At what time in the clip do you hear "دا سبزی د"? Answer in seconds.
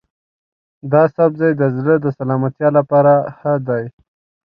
0.91-1.63